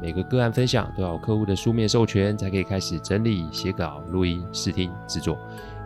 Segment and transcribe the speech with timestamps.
[0.00, 5.36] 每个个案分享都要有客户的书面授权，才可以开始整理、写稿、录音、试听、制作。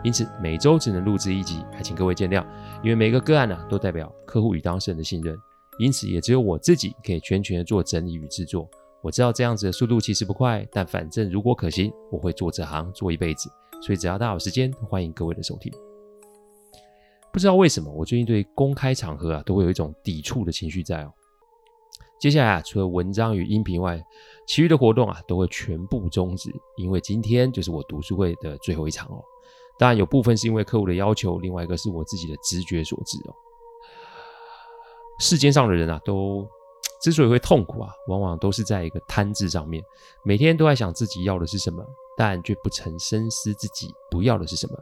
[0.03, 2.45] 因此每周只能录制一集，还请各位见谅。
[2.83, 5.35] 因为每个个案呢、都代表客户与当事人的信任，
[5.79, 8.69] 因此也只有我自己可以全权的做整理与制作。
[9.01, 13.49] 我知道这样子的速度其实不快，但反正如果可行，我会做这行做一辈子。
[13.81, 15.73] 所以只要大家有时间，欢迎各位的收听。
[17.31, 21.11] 不知道为什么，我最近对公开场合啊，都会有一种抵触的情绪在哦。
[22.23, 24.01] 接下来啊，除了文章与音频外，
[24.47, 29.21] 其余的活动啊都会全部终止，因为今天就是我读书会的最后一场哦。
[29.77, 33.35] 当然有部分是因为客户的要求，另外一个是我自己的直觉所致哦。
[35.19, 36.47] 世间上的人啊，都
[37.01, 39.83] 之所以会痛苦啊，往往都是在一个贪字上面，
[40.23, 44.73] 每天都在想自己要的是什么，但却不曾深思自己不要的是什么。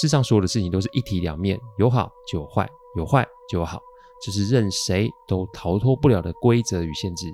[0.00, 3.82] 世上所有的事情都是一体两面，有好就有坏，有坏就有好。
[4.22, 7.32] 这是任谁都逃脱不了的规则与限制。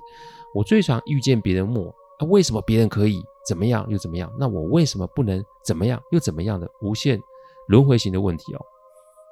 [0.53, 4.31] 我最常遇见别人问我：啊，为什么别人可以怎么样又怎么样？
[4.39, 7.21] 那我为什么不能怎么样又怎么样的无限
[7.67, 8.59] 轮回型的问题哦。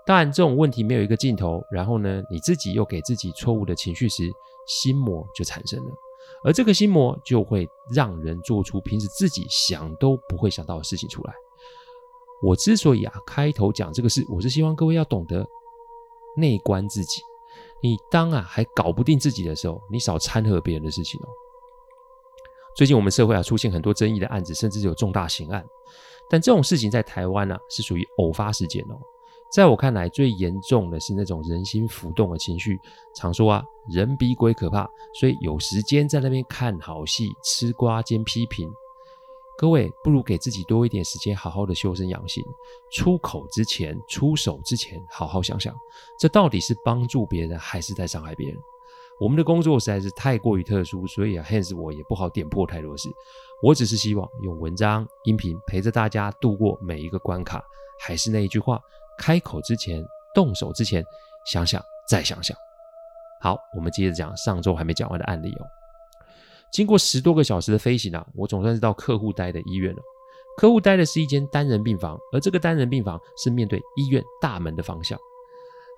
[0.06, 1.62] 当然，这种问题没有一个尽头。
[1.72, 4.32] 然后呢，你自己又给自己错误的情绪时，
[4.68, 5.92] 心魔就产生了。
[6.44, 11.34] 而这个心魔就会让人做出平时自己想都不会想到的事情出来。
[12.42, 15.46] 我之所以啊开头讲这个事，我是希望各位要懂得
[16.38, 17.22] 内观自己。
[17.82, 21.28] 你当啊还搞不定自己的时候，你少掺和别人的事情哦。
[22.76, 25.66] 最近我们社会啊出现很多争议的案子，甚至有重大刑案，
[26.30, 29.00] 但这种事情在台湾啊是属于偶发事件哦。
[29.52, 32.78] 在我看来，最严重的是那种人心浮动的情绪。
[33.16, 34.86] 常说啊，人比鬼可怕，
[35.20, 38.70] 所以有时间在那边看好戏、吃瓜兼批评。
[39.58, 42.44] 各位，不如给自己多一点时间，好好的修身养性。
[42.92, 45.74] 出口之前、出手之前，好好想想，
[46.20, 48.58] 这到底是帮助别人，还是在伤害别人？
[49.20, 53.10] 我们的工作实在是太过于特殊，所以啊，Hans 我也不好点破太多事。
[53.64, 57.64] 我只是希望用文章、音频陪着大家度过每一个关卡。
[58.00, 58.80] 还是那一句话，
[59.18, 61.04] 开口之前、动手之前，
[61.48, 62.56] 想想再想想。
[63.42, 65.66] 好，我们接着讲上周还没讲完的案例哦。
[66.72, 70.02] 经过十多个小时的飞行啊，我总算是到客户待的医院了。
[70.58, 75.18] 客户待的是一间单人病房，而这个单人病房是面对医院大门的方向，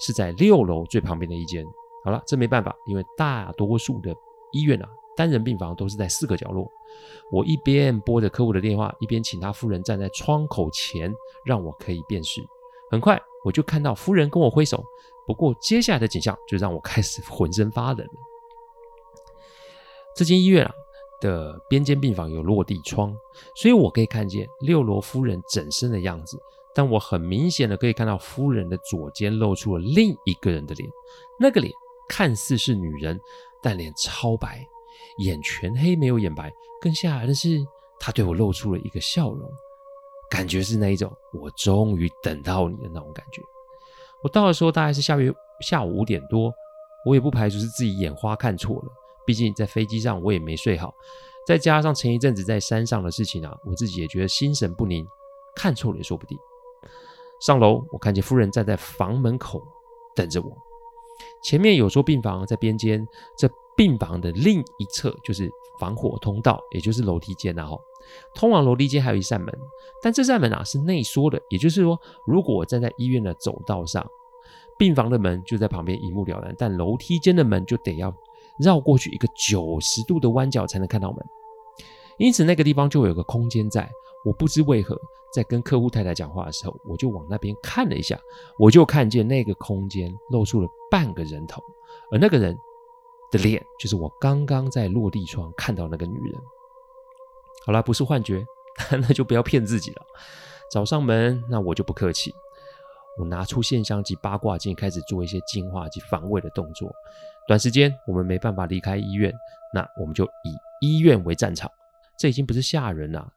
[0.02, 1.66] 是在六楼最旁边的一间。
[2.04, 4.14] 好了，这没办法，因为大多数的
[4.52, 6.70] 医院啊，单人病房都是在四个角落。
[7.32, 11.14] 我一边拨着客户的电话，一边请他夫人站在窗口前，
[11.46, 12.42] 让我可以辨识。
[12.92, 14.84] 很快，我就看到夫人跟我挥手。
[15.26, 18.14] 不过，接下来的景象就让我开始浑身发冷了。
[20.20, 20.72] 这间医院啊
[21.22, 23.16] 的边间病房有落地窗，
[23.56, 26.38] 所以我可以看见六罗夫人整身的样子。
[26.76, 30.90] 但我很明显的可以看到夫人的左肩露出了另一个人的脸，
[31.40, 31.72] 那个脸
[32.10, 33.18] 看似是女人，
[33.64, 34.62] 但脸超白，
[35.20, 36.52] 眼全黑，没有眼白。
[36.82, 37.66] 更吓人的是，
[37.98, 39.50] 她对我露出了一个笑容，
[40.30, 43.42] 感觉是那一种我终于等到你的那种感觉。
[44.22, 45.22] 我到的时候大概是下午
[45.62, 46.52] 下午五点多，
[47.06, 48.92] 我也不排除是自己眼花看错了。
[49.30, 50.92] 毕竟在飞机上我也没睡好，
[51.46, 55.06] 再加上前一阵子在山上的事情啊，我自己也觉得心神不宁，
[55.56, 56.36] 看错了也说不定。
[57.40, 59.62] 上楼，我看见夫人站在房门口
[60.16, 60.52] 等着我。
[61.44, 63.08] 前面有座病房在边间，
[63.38, 63.48] 这
[63.78, 65.48] 病房的另一侧就是
[65.80, 67.70] 防火通道，也就是楼梯间啊。
[68.34, 69.56] 通往楼梯间还有一扇门，
[70.02, 71.96] 但这扇门啊是内缩的，也就是说，
[72.26, 74.04] 如果我站在医院的走道上，
[74.76, 78.12] 病房的门就在旁边一目了然，但楼梯间的门就得要。
[78.60, 81.26] 绕过去一个九十度的弯角才能看到门，
[82.18, 83.90] 因此那个地方就有个空间在。
[84.26, 85.00] 我不知为何
[85.34, 88.20] 在跟客户太太讲话的时候，我就往那边看了一下，
[88.58, 91.64] 我就看见那个空间露出了半个人头，
[92.12, 92.54] 而那个人
[93.32, 96.42] 的脸就是我刚刚在落地窗看到那个女人。
[97.66, 98.46] 好了，不是幻觉，
[98.92, 100.06] 那就不要骗自己了。
[100.70, 102.34] 找上门， 那我就不客气。
[103.20, 106.90] 我拿出线香及八卦镜，开始做一些净化及防卫的动作。
[107.48, 109.34] 短时间我们没办法离开医院，
[109.74, 111.70] 那我们就以医院为战场。
[112.18, 113.28] 这已经不是吓人了，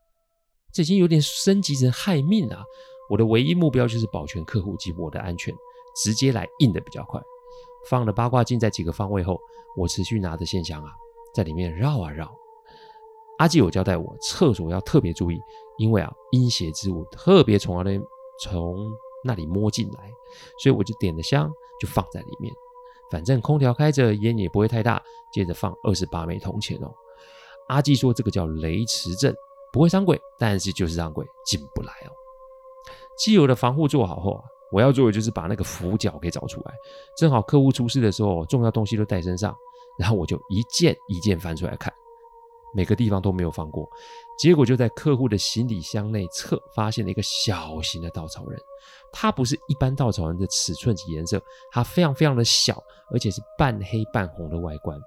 [0.73, 2.62] 这已经有点升级成害命了。
[3.11, 5.52] 我的唯一目标就是保全客户及我的安全，
[6.02, 7.20] 直接来硬的比较快。
[7.90, 9.38] 放了八卦镜在几个方位后，
[9.76, 10.93] 我持续拿着线香啊，
[11.35, 12.32] 在里面绕啊绕。
[13.38, 15.40] 阿基有交代我，厕所要特别注意，
[15.78, 18.00] 因为啊，阴邪之物特别从那边
[18.43, 18.76] 从
[19.24, 20.10] 那里摸进来，
[20.62, 22.52] 所以我就点了香，就放在里面。
[23.10, 25.02] 反正空调开着，烟也不会太大。
[25.32, 26.92] 接着放二十八枚铜钱哦。
[27.69, 29.34] 阿基说这个叫雷池阵，
[29.72, 32.12] 不会伤鬼，但是就是让鬼进不来哦。
[33.19, 36.75] 既有的防护做好后啊，我要做的就是把那个符角给找出来。
[37.16, 39.54] 正好客户出事的时候，重要东西都带身上，
[39.98, 41.92] 然后我就一件一件翻出来看。
[42.74, 43.88] 每个地方都没有放过，
[44.38, 48.60] 结果就在客户的行李箱内侧发现了一个小型的稻草人。
[49.12, 51.40] 它不是一般稻草人的尺寸及颜色，
[51.70, 52.82] 它非常非常的小，
[53.12, 54.98] 而且是半黑半红的外观。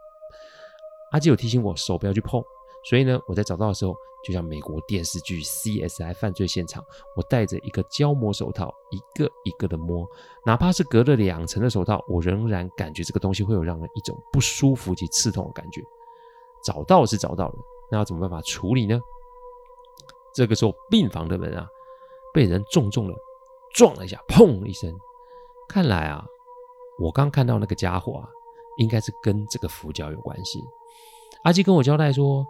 [1.12, 2.44] 阿基有提醒我手不要去碰，
[2.89, 3.95] 所以呢，我在找到的时候，
[4.25, 6.83] 就像美国电视剧 CSI 犯罪现场，
[7.15, 10.07] 我戴着一个胶膜手套，一个一个的摸，
[10.45, 15.81] 哪怕是隔了两层的手套，我仍然感觉这个东西会有让人一种不舒服及刺痛的感觉。
[16.65, 17.56] 找到是找到了，
[17.91, 19.00] 那要怎么办法处理呢？
[20.33, 21.67] 这个时候，病房的门啊，
[22.33, 23.13] 被人重重的
[23.73, 24.94] 撞了一下，砰一声。
[25.69, 26.25] 看来啊，
[27.00, 28.27] 我刚看到那个家伙啊，
[28.77, 30.59] 应该是跟这个符脚有关系。
[31.44, 32.45] 阿基跟我交代说，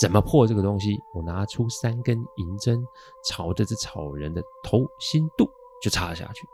[0.00, 0.98] 怎么破这个东西？
[1.14, 2.84] 我拿出三根银针，
[3.24, 5.48] 朝着这草人的头、心、肚
[5.82, 6.46] 就插了下去。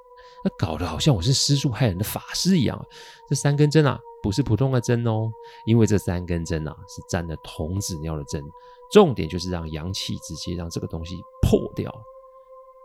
[0.44, 2.86] 那搞得好像我是施术害人的法师一样！
[3.28, 3.98] 这三根针啊。
[4.26, 5.30] 不是普通的针哦，
[5.66, 8.42] 因为这三根针啊是沾了童子尿的针，
[8.90, 11.88] 重点就是让阳气直接让这个东西破掉。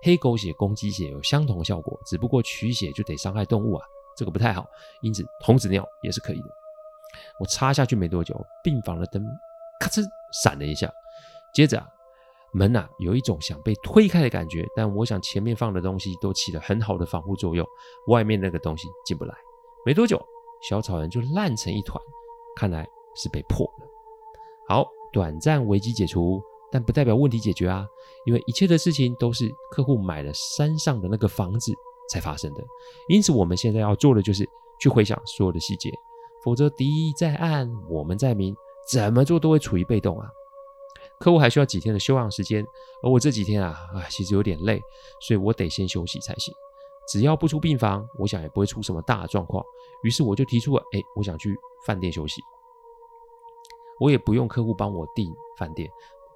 [0.04, 3.84] 黑狗血、公鸡血有相同效果，只不过取血就得伤害动物啊，
[4.16, 4.68] 这个不太好，
[5.02, 6.48] 因此童子尿也是可以的。
[7.40, 9.26] 我插下去没多久，病房的灯
[9.80, 10.04] 咔嚓
[10.44, 10.94] 闪了一下，
[11.56, 11.88] 接着啊
[12.54, 17.66] 门啊有一种想被推开的感觉，但我想前面放的东西都起了很好的防护作用，
[18.10, 19.34] 外面那个东西进不来。
[19.84, 20.24] 没多久。
[20.62, 22.02] 小草人就烂成一团，
[22.56, 23.88] 看来是被破了。
[24.68, 26.42] 好，短暂危机解除，
[26.72, 27.86] 但不代表问题解决啊！
[28.26, 31.74] 因为一切的事情都是客户买了山上的那个房子
[32.10, 32.64] 才发生的，
[33.10, 34.48] 因此我们现在要做的就是
[34.80, 35.92] 去回想所有的细节，
[36.44, 38.56] 否则敌在暗，我们在明，
[38.90, 40.30] 怎么做都会处于被动啊！
[41.20, 42.66] 客户还需要几天的休养时间，
[43.04, 44.80] 而我这几天啊，啊，其实有点累，
[45.22, 46.54] 所以我得先休息才行。
[47.08, 49.64] 只要不出病房，我想也不会出什么大状况。
[50.04, 51.56] 于是我就提出了，哎，我想去
[51.86, 52.42] 饭店休息。
[54.00, 55.88] 我也不用客户帮我订饭店，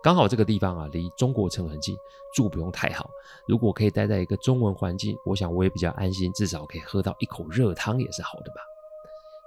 [0.03, 1.95] 刚好这个地方啊离中国城很近，
[2.35, 3.09] 住不用太好。
[3.47, 8.61] 如果可以待在一个中文环境，我想我也比较安心，至少可以喝到一口热汤也是好的吧。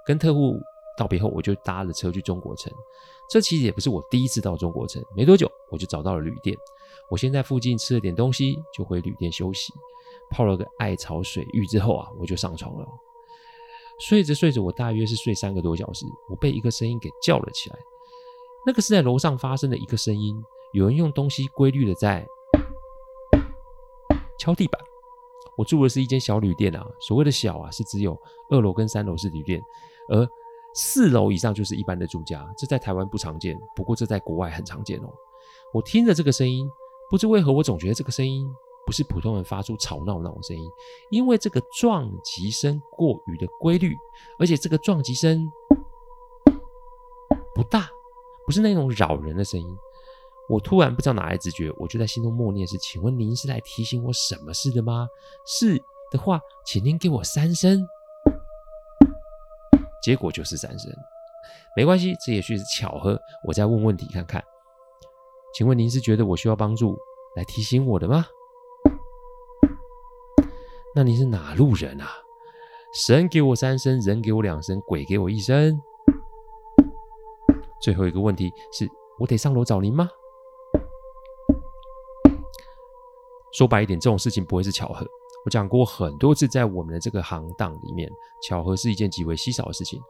[0.05, 0.59] 跟客户
[0.97, 2.73] 道别后，我就搭了车去中国城。
[3.29, 6.57] 这其实也不是我第一次到中国城，没多久我就找到了旅店。
[7.09, 9.71] 我先在附近吃了点东西，就回旅店休息。
[10.29, 12.87] 泡了个艾草水浴之后啊，我就上床了。
[13.99, 17.77] 睡着睡着，我大约是睡三个多小时，我被一个声音给叫了起来。
[18.65, 20.41] 那个是在楼上发生的一个声音，
[20.73, 22.25] 有人用东西规律的在
[24.37, 24.79] 敲地板。
[25.57, 28.17] 我住的是一间小旅店啊，所谓的小啊，是只有
[28.49, 29.61] 二楼跟三楼是旅店，
[30.07, 30.25] 而
[30.73, 32.47] 四楼以上就是一般的住家。
[32.57, 35.09] 这在台湾不常见，不过这在国外很常见哦。
[35.73, 36.69] 我听着这个声音，
[37.09, 38.49] 不知为何，我总觉得这个声音。
[38.85, 40.69] 不是普通人发出吵闹那种声音，
[41.11, 43.95] 因为这个撞击声过于的规律，
[44.39, 45.51] 而且这个撞击声
[47.53, 47.89] 不大，
[48.45, 49.77] 不是那种扰人的声音。
[50.49, 55.07] 我突然不知道哪来直觉，我就在心中默念是：“请问您是来提醒我什么事的吗？
[55.45, 55.77] 是
[56.09, 57.85] 的话，请您给我三声。”
[60.01, 60.91] 结果就是三声，
[61.75, 63.19] 没关系，这也许是巧合。
[63.43, 64.43] 我再问问题看看，
[65.53, 66.97] 请问您是觉得我需要帮助
[67.35, 68.25] 来提醒我的吗？
[70.95, 72.09] 那你是哪路人啊？
[72.93, 75.79] 神给我三声，人给我两声，鬼给我一声。
[77.79, 80.09] 最后一个问题是我得上楼找您吗？
[83.53, 85.05] 说白一点，这种事情不会是巧合。
[85.45, 88.09] 我讲过很多次，在我们的这个行当里面，
[88.41, 90.01] 巧合是一件极为稀少的事情。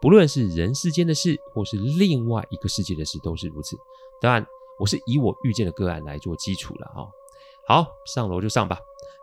[0.00, 3.76] 不论是人世间的事，或是另外一个世界的事，都是如此。
[4.20, 4.46] 当然，
[4.78, 7.08] 我是以我遇见的个案来做基础了啊。
[7.66, 8.78] 好，上楼就上吧。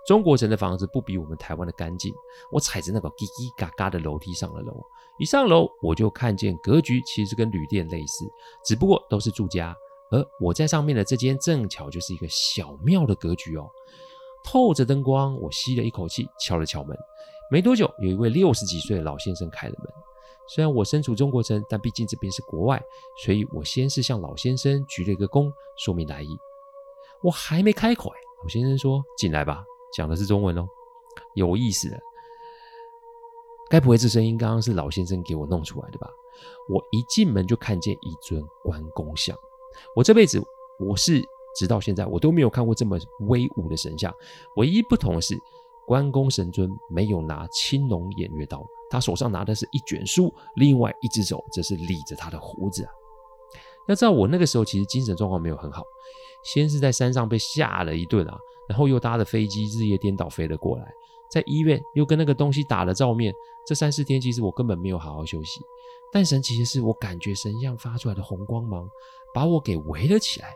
[0.05, 2.13] 中国城的房子不比我们台湾的干净。
[2.51, 4.73] 我踩着那个叽叽嘎嘎的楼梯上了楼。
[5.17, 8.25] 一上楼，我就看见格局其实跟旅店类似，
[8.65, 9.73] 只不过都是住家。
[10.11, 13.65] 而我在上面的这间正巧就是一个小庙的格局哦。
[14.43, 16.97] 透着灯光，我吸了一口气，敲了敲门。
[17.49, 19.87] 没多久，有一位六十几岁的老先生开了门。
[20.49, 22.83] 虽然我身处中国城，但毕竟这边是国外，
[23.23, 26.27] 所以我先是向老先生鞠了一个躬，说明来意。
[27.21, 29.63] 我还没开口，哎，老先生说：“进来吧。”
[29.95, 30.67] 讲的是中文哦，
[31.33, 31.97] 有意思的。
[33.69, 36.09] 该不会这声音刚刚是老先生给我弄出来的吧？
[36.67, 39.33] 我一进门就看见一尊关公像。
[39.95, 40.43] 我这辈子
[40.77, 41.21] 我是
[41.55, 44.13] 直到现在我都没有看过这么威武的神像。
[44.57, 45.37] 唯一不同的是，
[45.87, 52.85] 关公神尊没有拿青龙偃月刀，他手上拿的是一卷书，另外一只手则是理着他的胡子。
[53.87, 55.83] 要知道我那个时候其实精神状况没有很好，
[56.43, 60.85] 先是在山上被吓了一顿啊，然后又搭着飞机日夜颠倒飞了过来。
[61.31, 63.33] 在医院又跟那个东西打了照面，
[63.65, 65.61] 这三四天其实我根本没有好好休息。
[66.11, 68.87] 但神奇的是，我感觉神像发出来的红光芒
[69.33, 70.53] 把我给围了起来。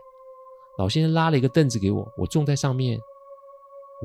[0.78, 3.00] 老先生拉了一个凳子给我，我坐在上面，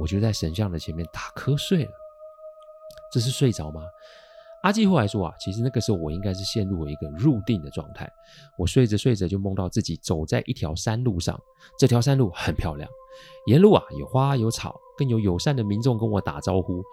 [0.01, 1.91] 我就在神像的前面打瞌睡了。
[3.12, 3.83] 这是睡着吗？
[4.62, 8.09] 阿基后来说啊，其实那个时候我应该是陷入了一个入定的状态。
[8.59, 11.38] 我睡着睡着就梦到自己走在一条山路上，
[11.78, 12.88] 这条山路很漂亮，
[13.47, 14.78] 沿路啊有花有草。
[14.95, 16.85] 更有友善的民众跟我打招呼。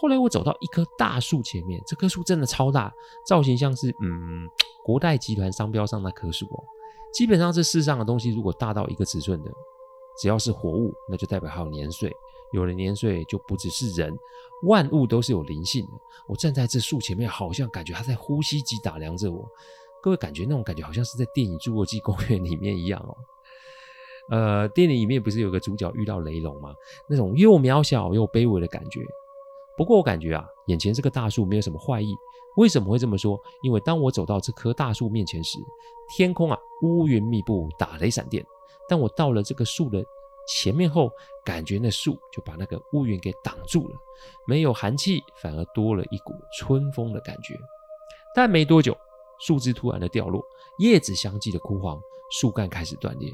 [0.00, 2.92] 后来我走到一棵大树前面，这棵树真的超大，
[3.28, 4.44] 造型像是嗯
[4.84, 6.64] 国代集团商标上那棵树哦。
[7.14, 9.50] 基本上这世上的东西，如果大到一个尺寸的，
[10.20, 12.12] 只要是活物，那就代表还有年岁。
[12.52, 14.16] 有了年岁，就不只是人，
[14.64, 15.92] 万物都是有灵性的。
[16.28, 19.44] 我站在这树前面，好像感觉它在呼吸机打量着我。
[20.02, 23.16] 各位感觉那种感觉，好像是在电影《侏罗纪公园》里面一样哦。
[24.30, 26.74] 呃，电影里面不是有个主角遇到雷龙吗？
[27.08, 29.00] 那种又渺小又卑微的感觉。
[29.76, 32.14] 不过我感觉啊，眼前这个大树没有什么坏意。
[32.56, 33.36] 为什么会这么说？
[33.62, 35.58] 因为当我走到这棵大树面前时，
[36.08, 38.44] 天空啊乌云密布，打雷闪电。
[38.88, 40.04] 但我到了这个树的
[40.46, 41.10] 前面后，
[41.44, 43.94] 感觉那树就把那个乌云给挡住了，
[44.46, 47.58] 没有寒气，反而多了一股春风的感觉。
[48.34, 48.96] 但没多久，
[49.40, 50.42] 树枝突然的掉落，
[50.78, 53.32] 叶子相继的枯黄，树干开始断裂。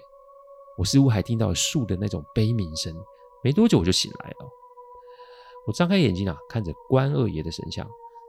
[0.77, 2.95] 我似乎还听到树的那种悲鸣声，
[3.43, 4.49] 没多久我就醒来了。
[5.67, 7.87] 我张开眼睛啊，看着关二爷的神像，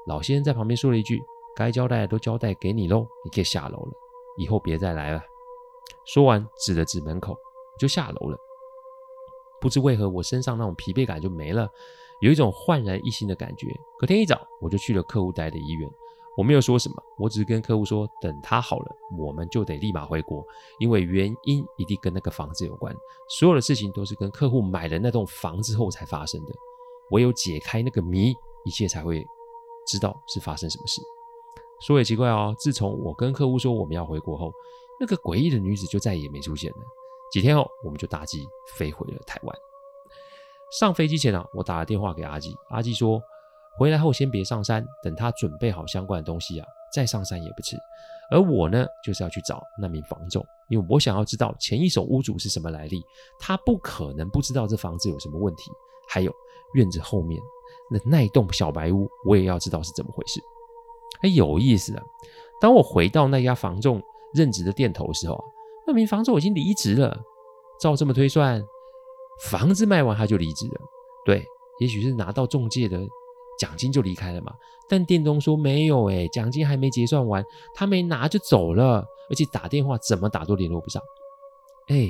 [0.08, 1.22] 老先生在旁边说了一句
[1.56, 3.92] ：“该交代的都交代给你喽，你可以下楼了，
[4.38, 5.22] 以后别再来了。”
[6.06, 8.38] 说完指了指门口，我就下楼了。
[9.62, 11.70] 不知为何，我身上那种疲惫感就没了，
[12.20, 13.68] 有一种焕然一新的感觉。
[14.00, 15.90] 隔天一早，我就去了客户待的医院。
[16.38, 20.44] 我没有说什么，我只是跟客户说，等他好了，我们就得立马回国，
[20.80, 22.96] 因为原因一定跟那个房子有关。
[23.38, 26.54] 所有的事情都是跟客户买了那栋房子后才发生的，
[27.12, 28.34] 唯有解开那个谜，
[28.66, 29.24] 一切才会
[29.86, 31.02] 知道是发生什么事。
[31.82, 34.54] 说也奇怪哦，自从我跟客户说我们要回国后，
[35.02, 36.78] 那个诡异的女子就再也没出现了。
[37.32, 38.46] 几天后，我们就搭机
[38.78, 39.58] 飞回了台湾。
[40.80, 43.22] 上飞机前啊，我打了电话给阿基，阿基说。
[43.78, 47.78] 回来后先别上山，等他准备好相关的东西啊，再上山也不迟。
[48.30, 53.02] 而我呢，就是要去找那名房仲，因为我想要知道前一手屋主是什么来历，
[53.40, 55.72] 他不可能不知道这房子有什么问题。
[56.10, 56.32] 还有
[56.74, 57.42] 院子后面
[57.90, 60.42] 那那一栋小白屋，我也要知道是怎么回事。
[61.22, 62.04] 哎，有意思啊！
[62.60, 64.02] 当我回到那家房仲
[64.34, 65.44] 任职的店头的时候啊，
[65.92, 67.20] 那名房仲已经离职了。
[67.82, 68.64] 照这么推算，
[69.44, 70.82] 房子卖完他就离职了。
[71.26, 71.46] 对，
[71.82, 72.98] 也许是拿到中介的。
[73.60, 74.54] 奖金就离开了嘛？
[74.90, 77.44] 但店东说没有哎，奖金还没结算完，
[77.76, 81.00] 他没拿就走了，而且打电话怎么打都联络不上。
[81.90, 82.10] 哎，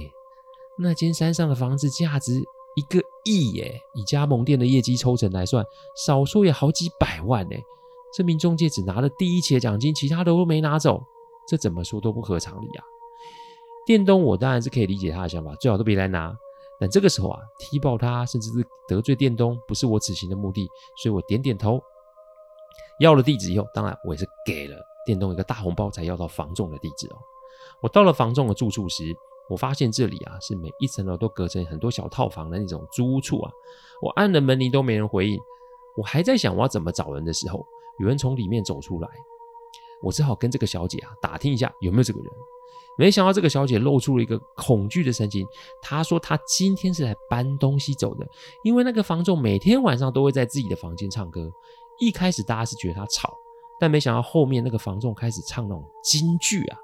[0.78, 2.42] 那间山上的房子价值
[2.76, 5.66] 一个亿耶，以加盟店的业绩抽成来算，
[6.06, 7.60] 少说也好几百万哎。
[8.16, 11.04] 这名中介只拿了第一期的奖金，其他的都没拿走，
[11.48, 12.84] 这怎么说都不合常理啊。
[13.86, 16.36] 店东我当然是可以理解他的想法，最好都别来拿。
[16.80, 20.68] 但这个时候啊，踢爆他，甚至是得罪店东，不是我此行的目的，
[21.02, 21.80] 所以我点点头，
[23.00, 27.18] 要了地址以后，当然我也是给了店东一个大红包，才要到房仲的地址哦。
[27.84, 29.16] 我到了房仲的住处时，
[29.48, 33.52] 我发现这里啊是每一层楼都隔成很多小套房的那种租屋处啊。
[34.02, 35.38] 我按了门铃都没人回应，
[35.98, 37.64] 我还在想我要怎么找人的时候，
[38.00, 39.08] 有人从里面走出来，
[40.01, 42.29] 我只好跟这个小姐啊打听一下有没有这个人。
[42.98, 45.48] 没想到这个小姐露出了一个恐惧的神情。
[45.81, 48.27] 她说她今天是来搬东西走的，
[48.63, 51.50] 因为那个房仲每天晚上都会在自己的房间唱歌。
[52.00, 53.34] 一开始大家是觉得他吵，
[53.79, 56.77] 但没想到后面那个房仲开始唱那种京剧啊，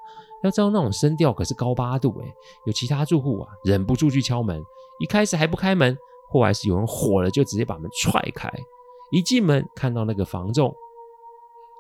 [0.43, 2.33] 要知道那种声调可是高八度诶。
[2.65, 4.63] 有其他住户啊忍不住去敲门，
[4.99, 5.95] 一开始还不开门，
[6.29, 8.51] 后来是有人火了，就直接把门踹开。
[9.11, 10.73] 一进门看到那个房仲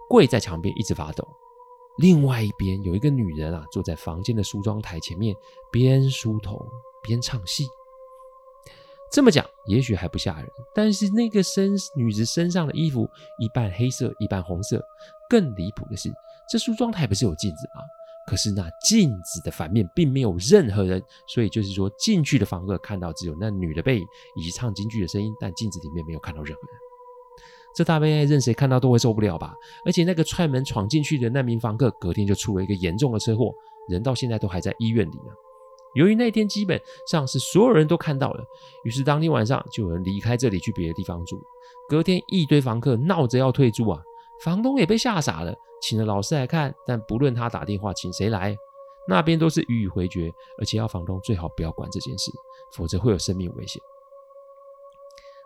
[0.09, 1.27] 跪在墙边一直发抖。
[1.97, 5.35] 另外一边有一个女人啊，坐在房间的梳妆台前面，
[5.71, 6.63] 边梳头
[7.01, 7.67] 边唱戏。
[9.11, 13.09] 这么讲也许还不吓人，但是那个身女子身上的衣服
[13.39, 14.83] 一半黑色，一半红色。
[15.29, 16.11] 更离谱的是，
[16.49, 17.81] 这梳妆台不是有镜子吗？
[18.27, 26.86] 可是那镜子的反面并没有任何人，所以就是说进去的房客看到只有那女的背影以及唱京剧的声音，但镜子里面没有看到任何人。
[27.77, 29.53] 这大半夜任谁看到都会受不了吧？
[29.85, 33.53] 而且那个踹门闯进去的那名房客，隔天就出了一个严重的车祸，
[33.87, 35.31] 人到现在都还在医院里呢。
[35.93, 38.43] 由于那天基本上是所有人都看到了，
[38.83, 41.39] 于是当天晚上就有人离开这里去别的地方住。
[41.87, 44.01] 隔天一堆房客闹着要退租啊，
[44.43, 48.57] 房东也被吓傻了，请了老师来看，但不论他打电话请谁来，
[49.07, 52.31] 那边都是予以回绝，而且要房东最好不要管这件事，
[52.75, 53.79] 否则会有生命危险。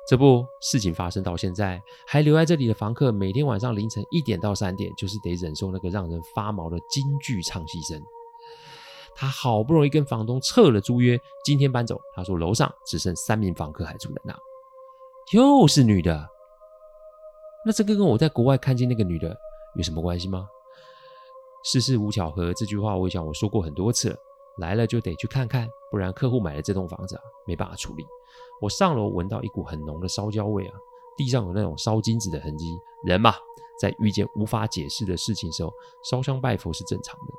[0.08, 8.01] 这不，事情发生到现在，还留在这里的房客，每天晚上凌晨一点到三点，就是得忍受那个让人发毛的京剧唱戏声。
[9.15, 12.01] 他好不容易跟房东撤了租约，今天搬走。
[12.15, 14.38] 他说楼上只剩三名房客还住在那，
[15.34, 16.27] 又是女的。
[17.65, 19.38] 那这个跟我在国外看见那个女的
[19.75, 20.48] 有什么关系吗？
[21.63, 24.15] 世事无巧合，这句话我想我说过很多次了。
[24.62, 28.06] 来了就得去看看，不然客户买了这栋房子啊，没办法处理。
[28.62, 30.75] 我上楼闻到一股很浓的烧焦味啊，
[31.18, 32.80] 地上有那种烧金子的痕迹。
[33.03, 33.34] 人嘛，
[33.80, 37.34] 在遇见无法解释的事情时候，烧香拜佛是正常的。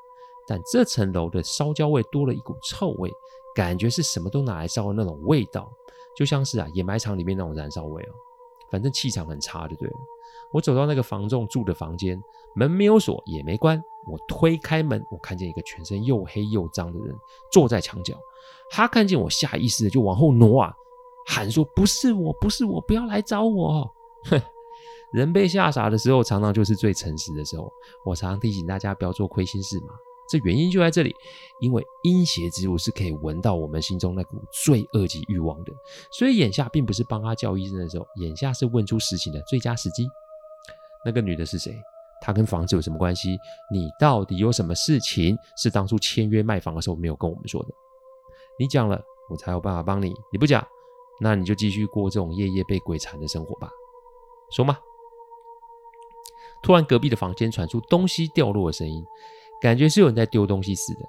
[0.47, 3.11] 但这层楼的烧焦味多了一股臭味，
[3.55, 5.73] 感觉是什么都拿来烧的那种味道，
[6.17, 8.13] 就像是啊掩埋场里面那种燃烧味哦。
[8.73, 9.95] 反正气场很差就对了。
[10.51, 12.21] 我走到那个房仲住的房间，
[12.55, 17.15] 门没有锁也没关，我推开门，我看见一个全身又黑又脏的人
[17.53, 18.17] 坐在墙角。
[18.71, 20.75] 他看见我，下意识的就往后挪啊，
[21.27, 23.89] 喊说：“不是我，不是我，不要来找我。”
[24.29, 24.41] 哼，
[25.13, 27.71] 人被吓傻的时候，常常就是最诚实的时候。
[28.05, 29.95] 我常常提醒大家不要做亏心事嘛。
[30.33, 31.15] 这原因就在这里，
[31.61, 35.73] 因为阴邪之物是可以闻到我们心中那股罪恶及欲望的，
[36.11, 40.09] 所以眼下并不是帮他叫医生的时候，眼下是问出实情的最佳时机。
[41.05, 41.79] 那个女的是谁？
[42.23, 43.37] 她跟房子有什么关系？
[43.71, 47.69] 你到底有什么事情是当初签约卖房的时候没有跟我们说的？
[48.59, 48.99] 你讲了，
[49.29, 50.15] 我才有办法帮你。
[50.33, 50.67] 你不讲，
[51.21, 53.71] 那你就继续过这种夜夜被鬼缠的生活吧。
[54.51, 54.79] 说嘛。
[56.63, 59.05] 突然，隔壁的房间传出东西掉落的声音。
[59.63, 61.01] 感觉是有人在丢东西似的，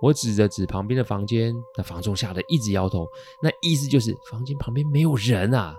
[0.00, 3.06] 我指着指旁边的房间，那房仲吓得一直摇头，
[3.42, 5.76] 那意思就是房间旁边没有人啊，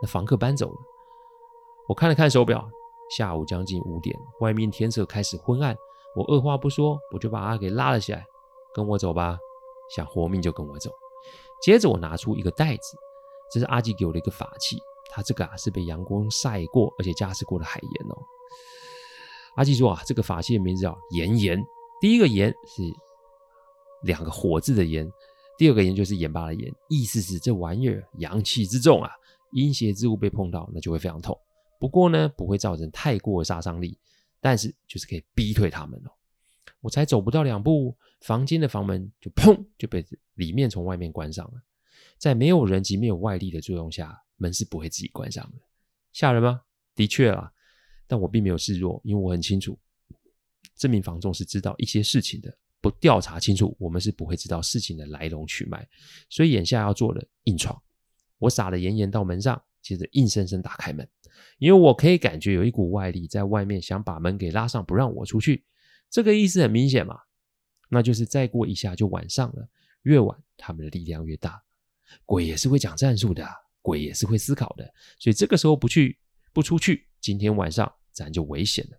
[0.00, 0.76] 那房客搬走了。
[1.88, 2.64] 我看了看手表，
[3.16, 5.76] 下午将近五点，外面天色开始昏暗，
[6.14, 8.24] 我二话不说，我就把他给拉了起来，
[8.72, 9.36] 跟我走吧，
[9.90, 10.88] 想活命就跟我走。
[11.60, 12.96] 接着我拿出一个袋子，
[13.50, 14.78] 这是阿基给我的一个法器，
[15.10, 18.16] 它这个啊是被阳光晒过而且加湿过的海盐哦。
[19.56, 21.62] 阿基说啊，这个法器的名字叫炎炎。
[22.00, 22.82] 第一个炎是
[24.04, 25.10] 两个火字的炎，
[25.58, 29.10] 第二个炎就是盐巴的盐，意思是这玩意儿阳气之重啊，
[29.52, 31.36] 阴邪之物被碰到，那就会非常痛。
[31.80, 33.98] 不过呢，不会造成太过杀伤力，
[34.40, 36.10] 但是就是可以逼退他们哦。
[36.82, 41.54] 我才走不到两步，房间的房门就砰就被里面从外面关上了。
[42.18, 45.58] 在没有人及没有外力的作用下，门是不会自己关上的。
[46.12, 46.60] 吓人吗？
[46.94, 47.50] 的确啊。
[48.06, 49.78] 但我并没有示弱，因为我很清楚，
[50.76, 52.56] 这名房仲是知道一些事情的。
[52.80, 55.88] 不调查清楚，我们是不会知道事情的来龙去脉。
[56.30, 57.80] 所以眼下要做的，硬闯。
[58.38, 61.08] 我撒了盐盐到门上，接着硬生生打开门，
[61.58, 65.64] 因为我可以感觉有一股外力在外面想把门给拉上，不让我出去。
[66.08, 67.18] 这个意思很明显嘛，
[67.88, 69.68] 那就是再过一下就晚上了。
[70.02, 71.60] 越晚，他们的力量越大。
[72.24, 73.44] 鬼也是会讲战术的，
[73.82, 74.84] 鬼也是会思考的。
[75.18, 76.16] 所以这个时候不去，
[76.52, 77.08] 不出去。
[77.20, 78.98] 今天晚上咱就危险了。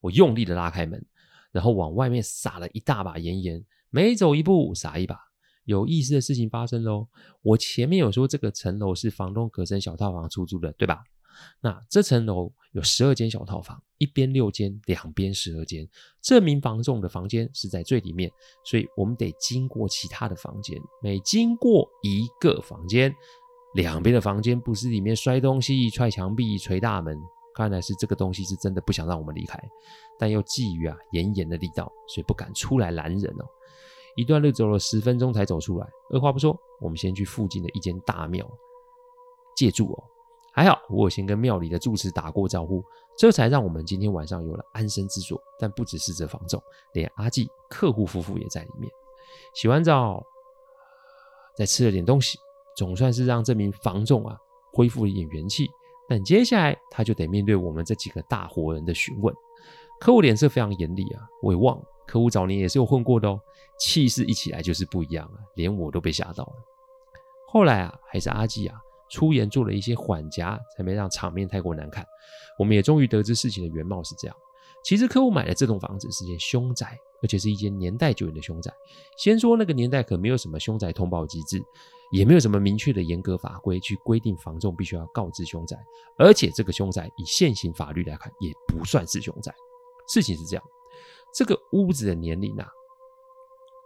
[0.00, 1.06] 我用力的拉开门，
[1.52, 5.16] 然后往外面撒了一大把盐盐，每走一步撒一把。
[5.64, 7.06] 有意思的事情发生喽！
[7.42, 11.04] 我前面有说这个层楼是房东隔成小套房出租的，对吧？
[11.60, 15.86] 那这层楼有十二间小套房，一边六间，两边十二间。
[16.22, 18.30] 这名房仲的房间是在最里面，
[18.64, 23.14] 所以我们得经过其他的房间，每经过一个房间。
[23.74, 27.14] 两边的房间不是里面摔东西、踹墙壁、捶大门，
[27.58, 29.60] 看来是这个东西是真的不想让我们离开，
[30.16, 33.44] 但又觊觎啊严严的力道，所以不敢出来拦人哦。
[34.14, 38.48] 一段路走了十分钟才走出来，二话不说，我们先去附近的一间大庙
[39.56, 40.04] 借住哦。
[40.52, 42.82] 还好我先跟庙里的住持打过招呼，
[43.16, 45.40] 这才让我们今天晚上有了安身之所。
[45.58, 46.62] 但不只是这房仲，
[46.94, 48.90] 连阿纪客户夫妇也在里面。
[49.54, 50.22] 洗完澡，
[51.56, 52.38] 再吃了点东西。
[52.76, 54.36] 总算是让这名房仲啊
[54.72, 55.68] 恢复了一点元气，
[56.08, 59.34] 但接下来他就得面对我们这几个大活人的询问。
[60.00, 63.38] 客户脸色非常严厉啊，我也忘了，客户早年也是有混过的哦，
[63.78, 66.52] 气势一起来就是不一样啊，连我都被吓到了。
[67.48, 68.76] 后来啊，还是阿纪啊
[69.10, 72.06] 出言做了一些缓颊，才没让场面太过难看。
[72.58, 74.36] 我们也终于得知事情的原貌是这样：
[74.84, 78.72] 其实客户买的这栋房子是间凶宅，而且是一间年代久远的凶宅。
[79.16, 81.60] 先说那个年代可没有什么凶宅通报机制，
[82.10, 85.76] 也没有什么明确的严格法规去规定房仲必须要告知凶宅，
[86.16, 89.54] 而且这个凶宅以现行法律来看也不算是凶宅。
[90.08, 90.64] 事情是这样，
[91.34, 92.66] 这个屋子的年龄啊，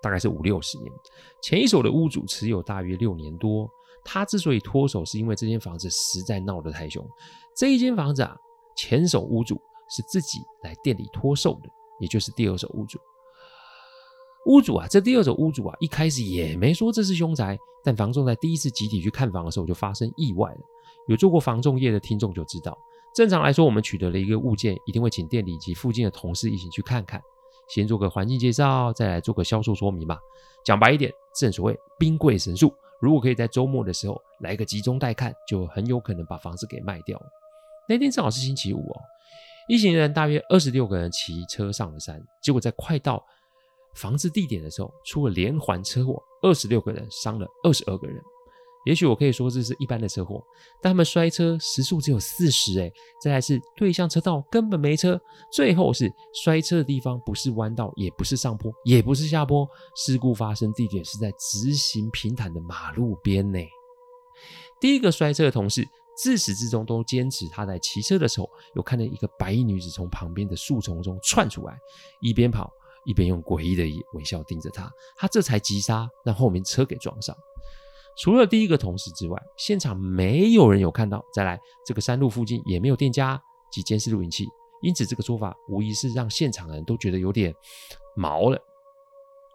[0.01, 0.93] 大概是五六十年，
[1.43, 3.69] 前一手的屋主持有大约六年多。
[4.05, 7.05] 他之所以脱手，是因为这间房子实在闹得太凶。
[7.57, 8.37] 这一间房子啊，
[8.77, 11.69] 前手屋主是自己来店里脱售的，
[12.01, 12.99] 也就是第二手屋主。
[14.47, 20.61] 屋主啊，这第二手屋主啊，一开始也没说这是凶宅，但房仲在第一次集体去看房的时候就发生意外了。
[21.09, 22.77] 有做过房仲业的听众就知道，
[23.15, 27.21] 正常来说，我们取得了一个物件，一定会请店里及附近的同事一起去看看，
[27.69, 30.19] 先做个环境介绍，再来做个销售说明吧。
[30.65, 32.73] 讲白一点，正所谓兵贵神速。
[33.01, 37.27] 如果可以在周末的时候来个集中带看，就很有可能把房子给卖掉了。
[37.89, 39.01] 那天正好是星期五哦，
[39.69, 43.25] 一行人大约二十六个人骑车上了山，结果在快到
[43.95, 48.23] 房子地点的时候，出了连环车祸，二十六个人伤了二十二个人。
[48.85, 50.45] 也许我可以说这是一般的车祸，
[50.81, 52.91] 但他们摔车时速只有四十，哎，
[53.23, 55.21] 再来是对向车道根本没车，
[55.53, 63.61] 最后是摔车的地方不是弯道，也不是上坡，也不是下坡，事故发生地点是在直行平坦的马路边呢。
[64.81, 71.79] 第一个摔车的同事自始至终都坚持他在骑车的时候有看见一个白衣女子从旁边的树丛中窜出来，
[72.21, 72.69] 一边跑
[73.05, 73.85] 一边用诡异的
[74.15, 77.37] 微笑盯着他，他这才急刹让后面车给撞上。
[78.19, 81.25] 除了第一个同事之外，现场没有人有看到。
[81.33, 83.41] 再来，这个山路附近也没有店家
[83.73, 84.47] 及监视录影器，
[84.83, 87.55] 因此这个说法无疑是让现场的人都觉得有点
[88.15, 88.59] 毛了。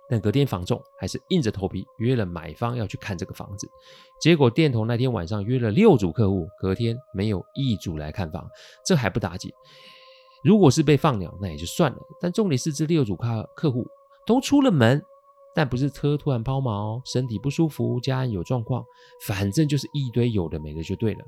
[0.10, 3.70] 但隔天房仲还是硬着头皮约了买方要去看这个房子，
[4.22, 8.50] 结果店头那天晚上约了六组客户，隔天没有一组来看房，
[8.86, 9.52] 这还不打紧。
[10.48, 11.98] 如果是被放鸟，那也就算了。
[12.22, 13.86] 但重点是这六组客客户
[14.26, 15.04] 都出了门。
[15.54, 18.86] 但不是车突然抛锚，身体不舒服，家人有状况，
[19.26, 21.20] 反正就是一堆有的没的就对了。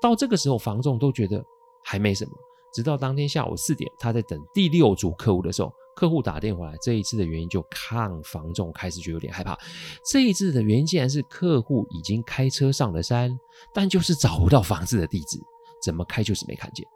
[0.00, 1.44] 到这个时候，房仲都觉得
[1.84, 2.30] 还没什么。
[2.72, 9.58] 直到当天下午四点，他在等第六组客户的时候，客户打电话来，这一次的原因就看房仲开始就有点害怕。
[10.06, 13.36] 这一次的原因竟然是客户已经开车上了山，
[13.74, 15.40] 但就是找不到房子的地址，
[15.82, 16.86] 怎么开就是没看见。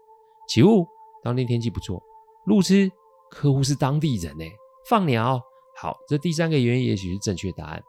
[0.48, 0.87] 起雾，
[1.24, 2.00] 当天天气不错，
[2.44, 2.90] 路痴，
[3.30, 4.44] 客户是当地人呢，
[4.88, 5.42] 放鸟。
[5.74, 7.82] 好，这第三个原因也许是正确答案，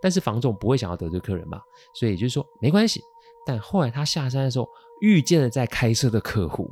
[0.00, 1.60] 但是房仲不会想要得罪客人嘛，
[1.94, 3.02] 所以就是说没关系。
[3.44, 4.68] 但后来他下山的时候
[5.00, 6.70] 遇见了在开车的客户，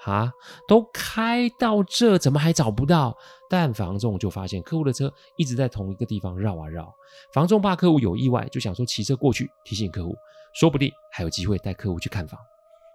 [0.00, 0.32] 哈，
[0.66, 3.16] 都开到这，怎么还找不到？
[3.48, 6.92] 但房仲就发现客户的车一直在同一个地方绕啊绕。
[7.32, 10.16] 房仲怕客户有意外，就想说骑车过去提醒客户，
[10.54, 12.40] 说不定还有机会带客户去看房。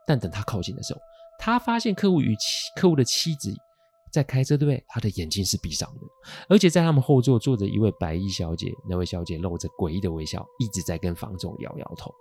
[0.05, 0.99] 但等他靠近的时候，
[1.39, 3.51] 他发现客户与妻客户的妻子。
[4.11, 4.83] 在开车，对不对？
[4.87, 6.01] 他的眼睛是闭上的，
[6.49, 12.11] 而且在他们后座坐着一位白衣小姐，那位小姐露着诡异的微笑，一直在跟房总摇摇头。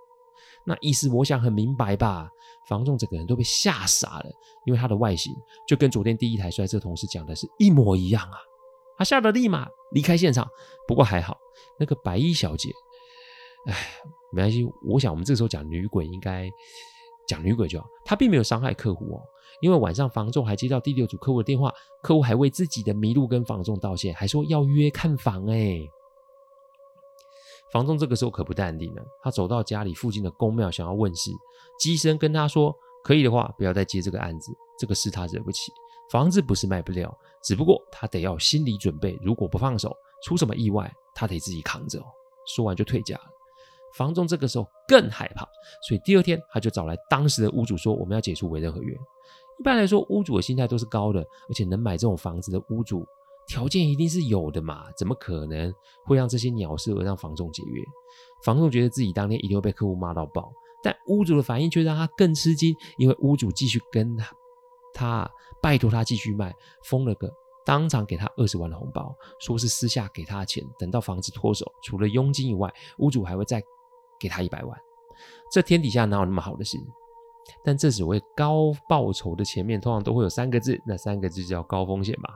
[0.66, 2.28] 那意思我想很明白吧？
[2.68, 4.30] 房仲整个人都被吓傻了，
[4.66, 5.32] 因为他的外形
[5.66, 8.36] 就跟昨天第一台摔车同事讲的是一模一样啊！
[8.98, 10.46] 他吓得立马离开现场。
[10.86, 11.38] 不过还好，
[11.80, 12.68] 那个白衣小姐，
[13.66, 13.74] 哎，
[14.30, 14.62] 没关系。
[14.86, 16.50] 我想我们这时候讲女鬼，应该
[17.28, 17.86] 讲女鬼就好。
[18.04, 19.22] 她并没有伤害客户哦。
[19.60, 25.80] 因为晚上房仲还接到第六组客户的电话，客户还为自己的迷路跟房仲道歉，还说要约看房哎。
[27.72, 31.30] 房仲这个时候可不淡定了，他走到家里附近的公庙，想要问事。
[31.78, 35.72] 机身跟他说，可以的话不要再接这个案子，这个事他惹不起。
[36.10, 37.12] 房子不是卖不了，
[37.42, 42.00] 只不过他得要心理准备，如果不放手，出什么意外他得自己扛着。
[42.46, 43.24] 说完就退家了。
[43.94, 45.46] 房仲这个时候更害怕，
[45.86, 48.94] 所以第二天他就找来当时的屋主说，我们要解除委任合约。
[49.58, 53.04] 一般来说，屋主的心态都是高的，而且能买这种房子的屋主
[53.48, 55.72] 条件一定是有的嘛，怎么可能
[56.04, 57.82] 会让这些鸟事而让房仲解约？
[58.44, 64.30] 房仲觉得自己当天一定会被客户骂到爆，但屋主的反应却让他更吃惊，因为屋主继续跟他，
[64.94, 65.28] 他
[65.60, 67.28] 拜托他继续卖，封了个
[67.64, 73.60] 当场给他二十万的红包，说是私下给他的钱，等到房子脱手，除了佣金以外，屋主还会再
[74.18, 74.78] 给他一百万。
[75.50, 76.78] 这天底下哪有那么好的事？
[77.64, 82.28] 但这所谓高报酬的前面通常都会有三个字，那三个字叫高风险嘛。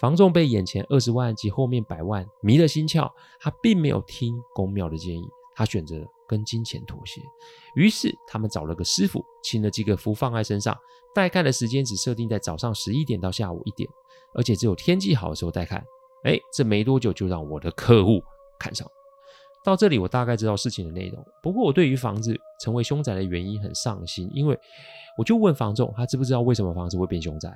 [0.00, 5.22] 房仲被眼前二十万及后面百万迷了心窍，他并没有听宫庙的建议，
[5.54, 7.22] 他选择跟金钱妥协。
[7.76, 10.76] 于是他们找了个师傅，请了几个符放在身上，
[11.14, 13.88] 带看的时间只设定在早上十一点到下午一点，
[14.34, 15.80] 而且只有天气好的时候带看。
[16.24, 18.20] 哎，这没多久就让我的客户
[18.58, 18.84] 看上。
[19.64, 21.24] 到这里，我大概知道事情的内容。
[21.42, 24.58] 不过，我对于房子成为凶宅的原因很上心，因为
[25.18, 27.52] 我就问房仲，他知不知道为什么房子会变凶宅？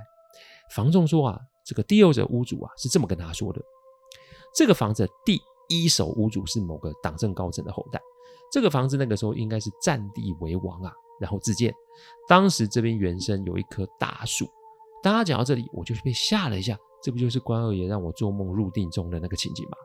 [0.71, 3.61] 房仲说啊，这个第二者屋主啊是这么跟他说的：
[4.55, 8.01] 这个房子第一手屋主是某个党政高层的后代，
[8.53, 11.73] 这个房子那个时候应该是占地为王啊，然后自建。
[12.29, 14.47] 当时这边原生有一棵大树。
[15.03, 19.77] 当他讲到这里，我就被吓了一下，这不就是关二爷让我做梦入定中的那个情景吗？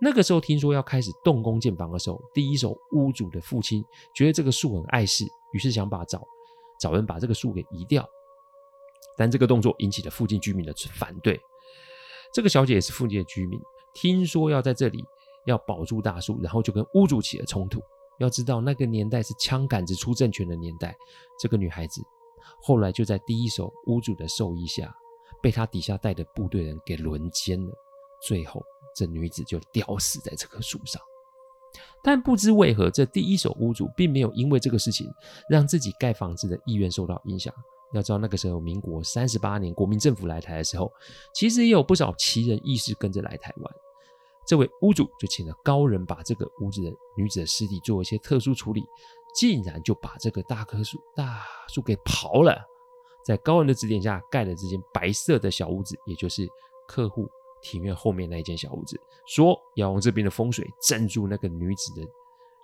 [0.00, 6.22] 那个时候听说要开始动工建房的时候，第一手屋主的父亲觉得这个树很碍事，于是想把找
[6.78, 8.06] 找人把这个树给移掉。
[9.16, 11.40] 但这个动作引起了附近居民的反对。
[12.34, 13.58] 这个小姐也是附近的居民，
[13.94, 15.02] 听说要在这里
[15.46, 17.80] 要保住大树，然后就跟屋主起了冲突。
[18.18, 20.94] 要知道那个年代是枪杆子出政权的年代，
[21.38, 22.02] 这个女孩子
[22.62, 24.94] 后来就在第一手屋主的授意下，
[25.40, 27.72] 被他底下带的部队人给轮奸了。
[28.26, 28.62] 最后，
[28.96, 31.00] 这女子就吊死在这棵树上。
[32.02, 35.06] 但不知为何，这第一手屋主并没有因为这个事情
[35.50, 37.52] 让自己盖房子的意愿受到影响。
[37.92, 40.90] 要知道，那个时候民国三十八年，国民政府来台的时候，
[41.34, 43.74] 其实也有不少奇人异士跟着来台湾。
[44.46, 48.84] 这位屋主就请了高人把这个屋子的女子的尸体做一些特殊处理，
[49.34, 52.60] 竟然就把这个大棵树大树给刨了，
[53.24, 56.46] 在高人的指点下盖了这间白色的小屋子，也就是
[56.86, 57.28] 客户。
[57.70, 62.06] 庭院后面那一间小屋子，说要用这边的风水镇住那个女子的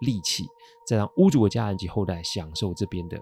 [0.00, 0.46] 戾气，
[0.86, 3.20] 再让屋主的家人及后代享受这边的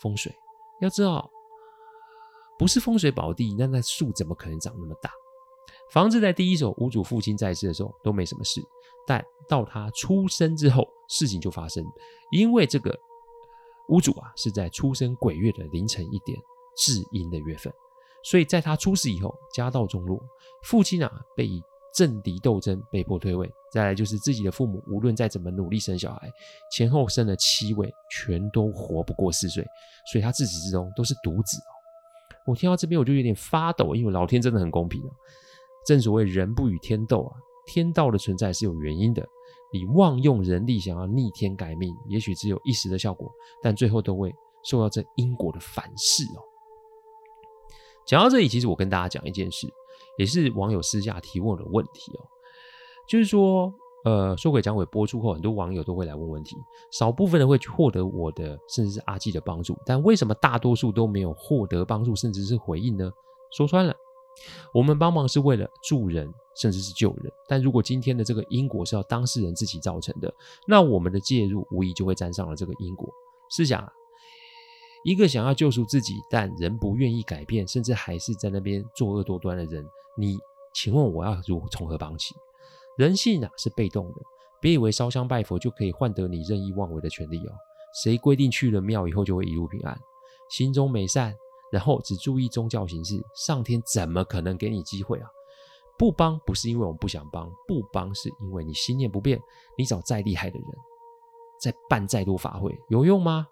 [0.00, 0.34] 风水。
[0.80, 1.30] 要知道，
[2.58, 5.10] 不是风水宝地，那那树怎么可能长那么大？
[5.92, 8.62] 房子在第一手屋主父亲在世的时候都没什么事，
[9.06, 11.84] 但到他出生之后，事情就发生，
[12.30, 12.96] 因为这个
[13.88, 16.38] 屋主啊是在出生鬼月的凌晨一点
[16.76, 17.72] 至阴的月份。
[18.22, 20.20] 所以在他出事以后，家道中落，
[20.64, 21.62] 父亲啊被以
[21.94, 23.50] 政敌斗争被迫退位。
[23.72, 26.28] 再来就是自己的父母，无论再怎么努力生小孩，
[26.72, 29.64] 前后生了七位，全都活不过四岁，
[30.12, 31.56] 所以他自始至终都是独子。
[32.46, 35.10] 我听到这边我就有点发抖，因为老天真的很公平啊。
[35.86, 37.32] 正所谓人不与天斗啊，
[37.66, 39.24] 天道的存在是有原因的。
[39.72, 43.30] 你妄用人力想要逆天改命，也许只有一时的效果，
[43.62, 46.42] 但最后都会受到这因果的反噬哦。
[48.10, 49.72] 讲到这里，其实我跟大家讲一件事，
[50.18, 52.26] 也是网友私下提问的问题哦，
[53.08, 53.72] 就是说，
[54.04, 56.56] 呃，说鬼讲鬼播出后，很多网友都会来问问题，
[56.90, 63.08] 少部分人会去获得我的甚至是阿纪的帮助，但为什么大多数都没有获得帮助，甚至是回应呢？
[63.52, 63.94] 说穿了，
[64.74, 70.34] 我们帮忙是为了助人，甚至是救人，但如果今天的这个因果是要当事人自己造成的，
[70.66, 73.08] 那我们的介入无疑就会沾上了这个因果。
[73.50, 73.92] 试想啊。
[75.02, 79.84] 一个想要救赎自己，但人不愿意改变，甚至还是在那边作恶多端的人，
[80.16, 80.38] 你
[80.74, 82.34] 请问我要如从何帮起？
[82.98, 84.20] 人性啊是被动的，
[84.60, 87.52] 别以为烧香拜佛就可以换得你任意妄为的权利哦。
[88.02, 89.98] 谁规定去了庙以后就会一路平安？
[90.50, 91.34] 心中美善，
[91.72, 95.28] 然后只注意宗教形式，上天怎么可能给你机会啊？
[95.98, 99.40] 不帮不是因为我们不想帮，不帮是因为你心念不变。
[99.76, 100.68] 你找再厉害的人，
[101.60, 103.46] 再办再多法会，有用吗？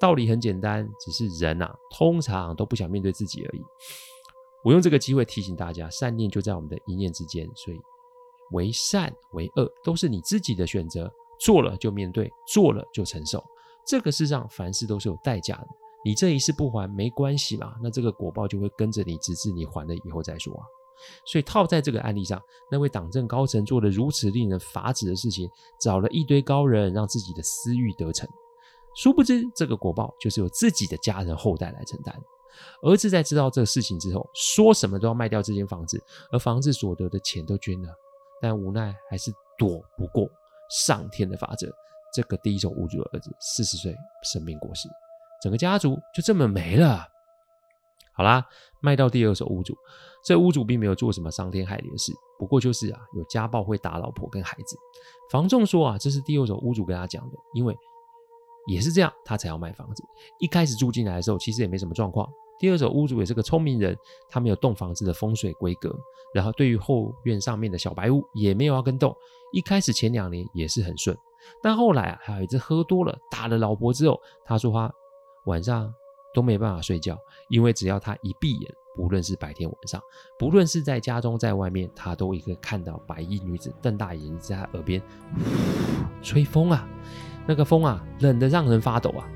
[0.00, 3.62] 道理很简单，只是人啊，通常都不想面对自己而已。
[4.64, 7.78] 我用这个机会提醒大家，善念就在我们的一念之间，所以
[8.52, 11.10] 为善为恶都是你自己的选择。
[11.40, 13.40] 做了就面对，做了就承受。
[13.86, 15.68] 这个世上凡事都是有代价的，
[16.04, 20.64] 你这一世不还没关系嘛，那这个果报就会跟着你，直至你还了以后再说啊。
[21.24, 25.48] 所以套在这个案例上，那位党政高层做了如此令人发指的事情，
[25.80, 28.28] 找了一堆高人，让自己的私欲得逞。
[28.98, 32.12] 殊不知，这个果报就是由自己的家人后代来承担。
[32.82, 37.94] 儿子在知道这个事情之后，说什么都要卖掉这间房子，而房子所得的钱都捐了，
[38.42, 40.28] 但无奈还是躲不过
[40.68, 41.72] 上天的法则。
[42.12, 44.88] 这个第一手屋主的儿子四十岁生病过世，
[45.40, 47.06] 整个家族就这么没了。
[48.14, 48.44] 好啦，
[48.80, 49.76] 卖到第二手屋主，
[50.24, 54.76] 这屋主并没有做什么伤天害理的事，不过就是啊，有家暴会打老婆跟孩子。
[55.30, 57.76] 房仲说啊，这是第二手屋主跟他讲的，因为。
[58.68, 60.04] 也是这样，他才要卖房子。
[60.38, 62.28] 一开始住进来的时候，其实也没什么状况。
[62.58, 63.96] 第二手屋主也是个聪明人，
[64.28, 65.96] 他没有动房子的风水规格，
[66.34, 69.16] 然后对于后院上面的小白屋也没有要跟动。
[69.52, 71.16] 一开始前两年也是很顺，
[71.62, 74.92] 但后来啊，还有一次喝多了打了老婆之后，他说他
[75.46, 75.90] 晚上
[76.34, 77.16] 都没办法睡觉，
[77.48, 80.02] 因为只要他一闭眼，不论是白天晚上，
[80.38, 85.00] 不论是在家中在外面，他都一个看到白衣女子瞪大眼睛在他耳边
[86.20, 86.86] 吹风啊。
[87.48, 89.26] 那个风啊，冷得让人发抖啊！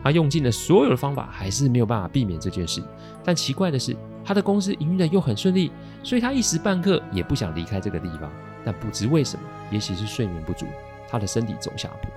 [0.00, 2.80] 他用尽了所有的方法，还是没有办法避免这件事。
[3.24, 5.72] 但奇怪的是，他的公司营运的又很顺利，
[6.04, 8.30] 所以他一时半刻也不想离开这个地方。
[8.64, 10.66] 但不知为什么，也许是睡眠不足，
[11.08, 12.08] 他的身体走下坡。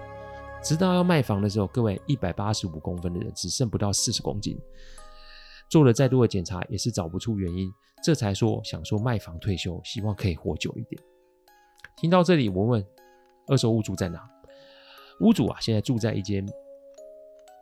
[0.61, 4.55] 直到要卖房的时候，各位一百八十五公分的人只剩不到四十公斤。
[5.69, 7.71] 做了再多的检查也是找不出原因，
[8.03, 11.01] 这才说想说卖房退休，希望可以活久一点。
[11.97, 12.85] 听到这里，我问
[13.47, 14.27] 二手屋主在哪？
[15.19, 16.45] 屋主啊，现在住在一间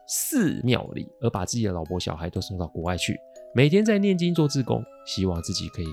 [0.08, 3.20] 寺庙里，而把自己的老婆小孩都送到国外去，
[3.54, 5.88] 每天在念经做志工，希望自己可以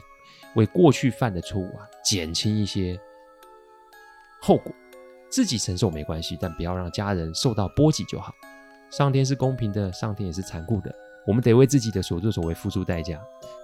[0.57, 2.99] 为过去犯的错误啊减轻一些
[4.40, 4.73] 后果。
[5.31, 8.35] 自己承受没关系，但不要让家人受到波及就好。
[8.90, 10.92] 上天是公平的，上天也是残酷的，
[11.26, 13.20] 我们得为自己的所作所为付出代价。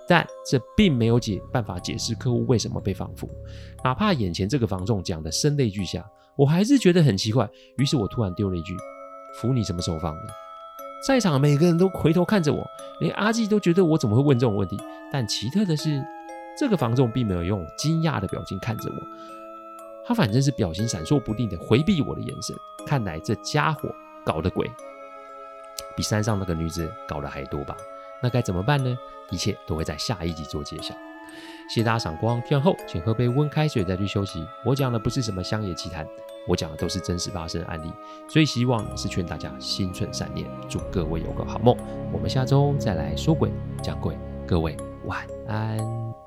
[0.09, 3.29] 但这并没有解办法解释客户为什么被放负，
[3.83, 7.49] 哪怕眼前这个房仲讲的声泪俱下，我还是觉得很奇怪。
[7.79, 8.73] 于是我突然丢了一句
[9.41, 10.21] ：“服你什么时候放的？”
[11.07, 12.65] 在场每个人都回头看着我，
[13.01, 14.77] 连阿纪都觉得我怎么会问这种问题。
[15.13, 16.03] 但奇特的是，
[16.59, 18.97] 这个房仲并没有用惊讶的表情看着我。
[20.07, 22.55] 他反正是表情闪烁不定的回避我的眼神，
[22.87, 23.93] 看来这家伙
[24.25, 24.71] 搞的鬼
[25.97, 27.77] 比山上那个女子高的还多吧？
[28.23, 28.97] 那该怎么办呢？
[29.31, 30.95] 一切都会在下一集做揭晓。
[31.69, 34.47] 谢谢大家赏光，听完后请喝杯温开水再去休息。
[34.65, 36.07] 我讲的不是什么乡野奇谈，
[36.47, 37.93] 我讲的都是真实发生的案例，
[38.29, 41.77] 所以希望是劝大家心存善念，祝各位有个好梦。
[42.13, 43.51] 我们下周再来说鬼
[43.83, 46.26] 讲鬼，各位晚安。